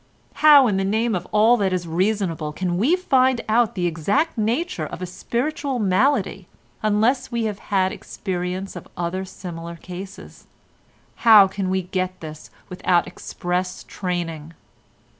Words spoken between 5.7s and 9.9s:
malady, unless we have had experience of other similar